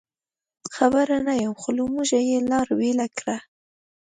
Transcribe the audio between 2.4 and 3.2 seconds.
لار بېله